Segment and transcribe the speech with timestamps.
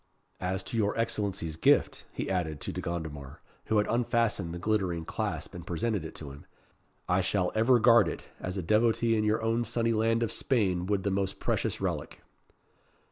[0.39, 5.05] As to your Excellency's gift," he added to De Gondomar, who had unfastened the glittering
[5.05, 6.47] clasp and presented it to him,
[7.07, 10.87] "I shall ever guard it, as a devotee in your own sunny land of Spain
[10.87, 12.19] would the most precious relic."